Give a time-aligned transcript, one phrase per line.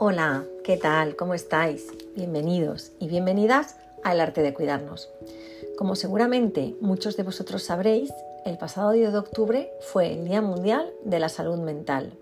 [0.00, 1.16] Hola, ¿qué tal?
[1.16, 1.88] ¿Cómo estáis?
[2.14, 5.10] Bienvenidos y bienvenidas al arte de cuidarnos.
[5.76, 8.12] Como seguramente muchos de vosotros sabréis,
[8.44, 12.12] el pasado día de octubre fue el Día Mundial de la Salud Mental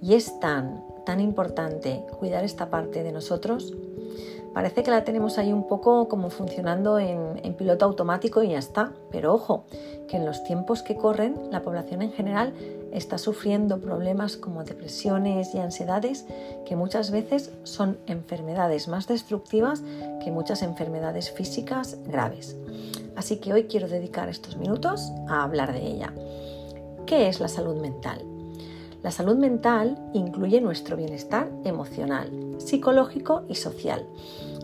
[0.00, 3.72] y es tan, tan importante cuidar esta parte de nosotros
[4.52, 8.92] Parece que la tenemos ahí un poco como funcionando en, piloto automático y ya está.
[9.10, 9.64] Pero ojo,
[10.08, 12.52] que en los tiempos que corren la población en general
[12.92, 16.26] está sufriendo problemas como depresiones y ansiedades
[16.66, 19.82] que muchas veces son enfermedades más destructivas
[20.22, 22.56] que muchas enfermedades físicas graves.
[23.16, 26.12] Así que hoy quiero dedicar estos minutos a hablar de ella.
[27.06, 28.24] ¿Qué es la salud mental?
[29.02, 34.06] La salud mental incluye nuestro bienestar emocional, psicológico y social.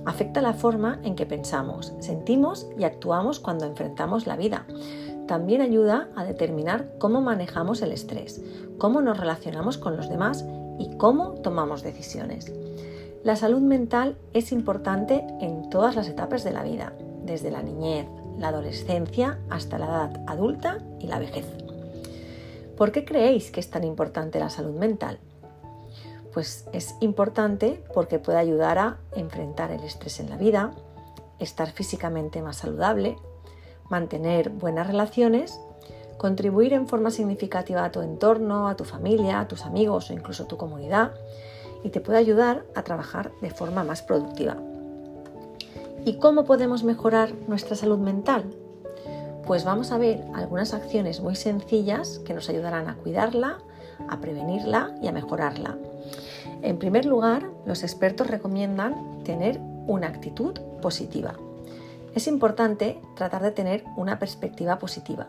[0.09, 4.65] Afecta la forma en que pensamos, sentimos y actuamos cuando enfrentamos la vida.
[5.27, 8.43] También ayuda a determinar cómo manejamos el estrés,
[8.79, 10.47] cómo nos relacionamos con los demás
[10.78, 12.50] y cómo tomamos decisiones.
[13.23, 16.95] La salud mental es importante en todas las etapas de la vida,
[17.27, 18.06] desde la niñez,
[18.39, 21.45] la adolescencia hasta la edad adulta y la vejez.
[22.78, 25.19] ¿Por qué creéis que es tan importante la salud mental?
[26.39, 30.70] Pues es importante porque puede ayudar a enfrentar el estrés en la vida,
[31.41, 33.17] estar físicamente más saludable,
[33.91, 35.59] mantener buenas relaciones,
[36.16, 40.44] contribuir en forma significativa a tu entorno, a tu familia, a tus amigos o incluso
[40.44, 41.11] a tu comunidad
[41.83, 44.56] y te puede ayudar a trabajar de forma más productiva.
[46.05, 48.44] ¿Y cómo podemos mejorar nuestra salud mental?
[49.44, 53.59] Pues vamos a ver algunas acciones muy sencillas que nos ayudarán a cuidarla,
[54.09, 55.77] a prevenirla y a mejorarla.
[56.62, 61.34] En primer lugar, los expertos recomiendan tener una actitud positiva.
[62.15, 65.28] Es importante tratar de tener una perspectiva positiva.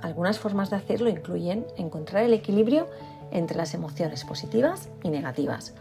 [0.00, 2.86] Algunas formas de hacerlo incluyen encontrar el equilibrio
[3.30, 5.74] entre las emociones positivas y negativas.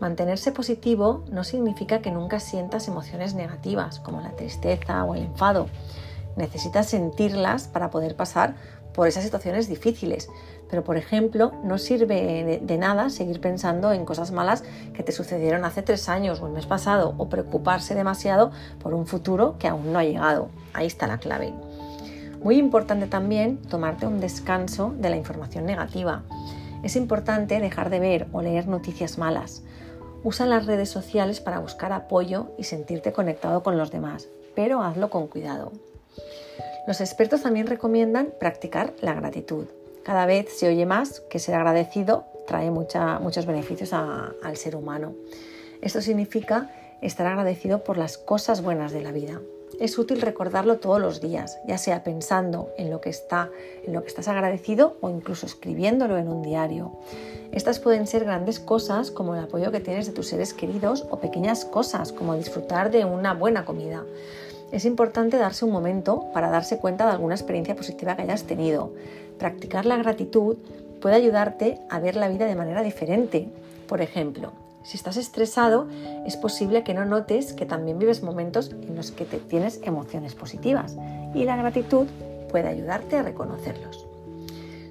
[0.00, 5.68] Mantenerse positivo no significa que nunca sientas emociones negativas como la tristeza o el enfado
[6.36, 8.54] necesitas sentirlas para poder pasar
[8.94, 10.28] por esas situaciones difíciles.
[10.70, 14.64] Pero, por ejemplo, no sirve de nada seguir pensando en cosas malas
[14.94, 18.50] que te sucedieron hace tres años o el mes pasado o preocuparse demasiado
[18.82, 20.48] por un futuro que aún no ha llegado.
[20.72, 21.52] Ahí está la clave.
[22.42, 26.24] Muy importante también tomarte un descanso de la información negativa.
[26.82, 29.62] Es importante dejar de ver o leer noticias malas.
[30.24, 35.10] Usa las redes sociales para buscar apoyo y sentirte conectado con los demás, pero hazlo
[35.10, 35.72] con cuidado.
[36.86, 39.66] Los expertos también recomiendan practicar la gratitud.
[40.02, 45.14] Cada vez se oye más que ser agradecido trae muchos beneficios al ser humano.
[45.80, 46.70] Esto significa
[47.00, 49.40] estar agradecido por las cosas buenas de la vida.
[49.80, 53.50] Es útil recordarlo todos los días, ya sea pensando en lo que está,
[53.84, 56.92] en lo que estás agradecido o incluso escribiéndolo en un diario.
[57.52, 61.20] Estas pueden ser grandes cosas como el apoyo que tienes de tus seres queridos o
[61.20, 64.04] pequeñas cosas como disfrutar de una buena comida
[64.72, 68.92] es importante darse un momento para darse cuenta de alguna experiencia positiva que hayas tenido.
[69.38, 70.56] Practicar la gratitud
[71.00, 73.48] puede ayudarte a ver la vida de manera diferente.
[73.86, 75.88] Por ejemplo, si estás estresado,
[76.26, 80.96] es posible que no notes que también vives momentos en los que tienes emociones positivas
[81.34, 82.06] y la gratitud
[82.50, 84.06] puede ayudarte a reconocerlos.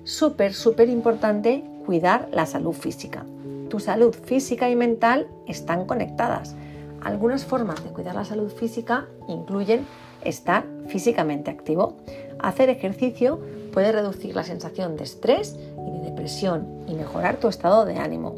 [0.03, 3.25] Súper, súper importante cuidar la salud física.
[3.69, 6.55] Tu salud física y mental están conectadas.
[7.01, 9.85] Algunas formas de cuidar la salud física incluyen
[10.23, 11.97] estar físicamente activo.
[12.39, 13.39] Hacer ejercicio
[13.73, 18.35] puede reducir la sensación de estrés y de depresión y mejorar tu estado de ánimo.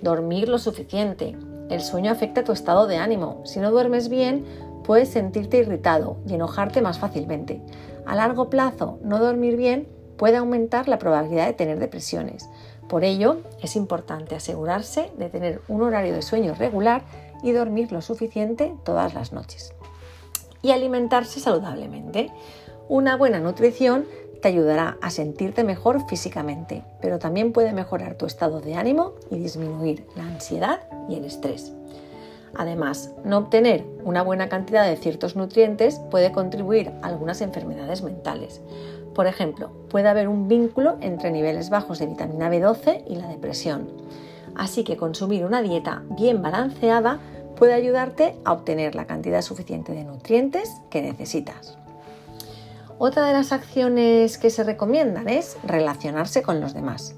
[0.00, 1.36] Dormir lo suficiente.
[1.70, 3.42] El sueño afecta tu estado de ánimo.
[3.44, 4.44] Si no duermes bien,
[4.84, 7.62] puedes sentirte irritado y enojarte más fácilmente.
[8.04, 12.48] A largo plazo, no dormir bien puede aumentar la probabilidad de tener depresiones.
[12.88, 17.02] Por ello, es importante asegurarse de tener un horario de sueño regular
[17.42, 19.74] y dormir lo suficiente todas las noches.
[20.62, 22.30] Y alimentarse saludablemente.
[22.88, 24.06] Una buena nutrición
[24.40, 29.38] te ayudará a sentirte mejor físicamente, pero también puede mejorar tu estado de ánimo y
[29.38, 31.72] disminuir la ansiedad y el estrés.
[32.54, 38.60] Además, no obtener una buena cantidad de ciertos nutrientes puede contribuir a algunas enfermedades mentales.
[39.14, 43.88] Por ejemplo, puede haber un vínculo entre niveles bajos de vitamina B12 y la depresión.
[44.54, 47.20] Así que consumir una dieta bien balanceada
[47.56, 51.76] puede ayudarte a obtener la cantidad suficiente de nutrientes que necesitas.
[52.98, 57.14] Otra de las acciones que se recomiendan es relacionarse con los demás.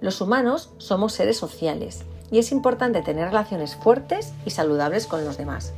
[0.00, 5.36] Los humanos somos seres sociales y es importante tener relaciones fuertes y saludables con los
[5.36, 5.72] demás.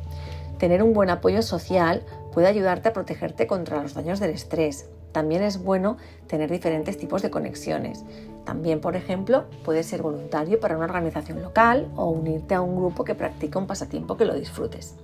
[0.58, 5.42] Tener un buen apoyo social puede ayudarte a protegerte contra los daños del estrés también
[5.42, 5.96] es bueno
[6.26, 8.04] tener diferentes tipos de conexiones.
[8.44, 13.04] También, por ejemplo, puedes ser voluntario para una organización local o unirte a un grupo
[13.04, 14.96] que practica un pasatiempo que lo disfrutes.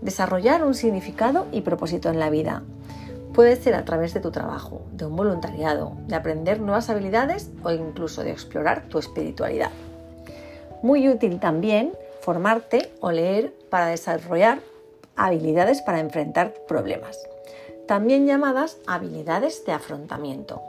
[0.00, 2.62] Desarrollar un significado y propósito en la vida.
[3.32, 7.70] Puede ser a través de tu trabajo, de un voluntariado, de aprender nuevas habilidades o
[7.70, 9.70] incluso de explorar tu espiritualidad.
[10.82, 14.58] Muy útil también formarte o leer para desarrollar
[15.16, 17.18] habilidades para enfrentar problemas,
[17.92, 20.62] también llamadas habilidades de afrontamiento.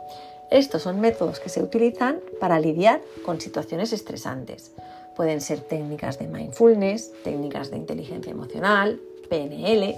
[0.52, 4.74] Estos son métodos que se utilizan para lidiar con situaciones estresantes.
[5.16, 9.00] Pueden ser técnicas de mindfulness, técnicas de inteligencia emocional,
[9.30, 9.96] PNL,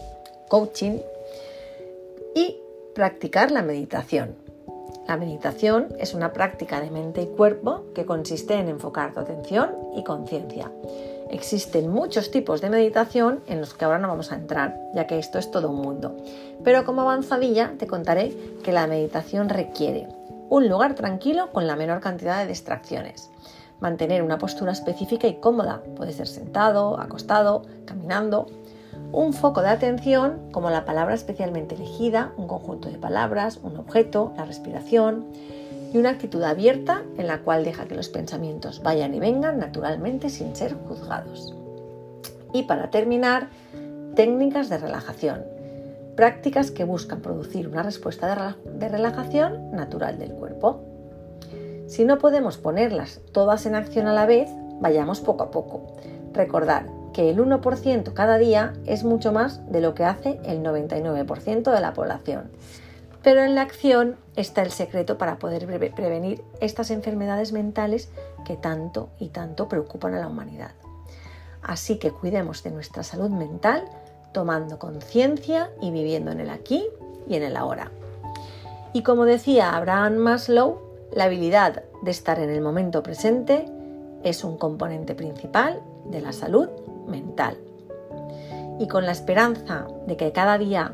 [0.50, 1.00] coaching,
[2.36, 2.58] y
[2.94, 4.36] practicar la meditación.
[5.08, 9.72] La meditación es una práctica de mente y cuerpo que consiste en enfocar tu atención
[9.96, 10.72] y conciencia.
[11.30, 15.18] Existen muchos tipos de meditación en los que ahora no vamos a entrar, ya que
[15.18, 16.16] esto es todo un mundo.
[16.64, 20.08] Pero como avanzadilla te contaré que la meditación requiere
[20.50, 23.32] un lugar tranquilo con la menor cantidad de distracciones,
[23.80, 28.46] mantener una postura específica y cómoda, puede ser sentado, acostado, caminando,
[29.12, 34.34] un foco de atención como la palabra especialmente elegida, un conjunto de palabras, un objeto,
[34.38, 35.26] la respiración
[35.96, 40.30] y una actitud abierta en la cual deja que los pensamientos vayan y vengan naturalmente
[40.30, 41.56] sin ser juzgados.
[42.52, 43.48] Y para terminar,
[44.14, 45.46] técnicas de relajación,
[46.18, 50.82] prácticas que buscan producir una respuesta de relajación natural del cuerpo.
[51.88, 54.50] Si no podemos ponerlas todas en acción a la vez,
[54.82, 55.96] vayamos poco a poco.
[56.34, 61.74] Recordar que el 1% cada día es mucho más de lo que hace el 99%
[61.74, 62.52] de la población.
[63.26, 68.10] Pero en la acción está el secreto para poder prevenir estas enfermedades mentales
[68.46, 70.74] que tanto y tanto preocupan a la humanidad.
[71.64, 73.84] Así que cuidemos de nuestra salud mental
[74.32, 76.86] tomando conciencia y viviendo en el aquí
[77.28, 77.90] y en el ahora.
[78.94, 80.80] Y como decía Abraham Maslow,
[81.12, 83.66] la habilidad de estar en el momento presente
[84.24, 85.82] es un componente principal
[86.12, 86.70] de la salud
[87.08, 87.58] mental.
[88.78, 90.94] Y con la esperanza de que cada día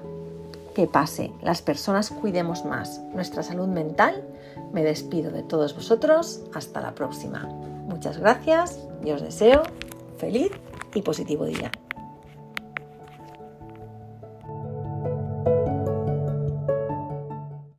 [0.73, 4.23] que pase las personas cuidemos más nuestra salud mental,
[4.71, 6.41] me despido de todos vosotros.
[6.53, 7.43] Hasta la próxima.
[7.87, 9.63] Muchas gracias y os deseo
[10.17, 10.51] feliz
[10.93, 11.71] y positivo día.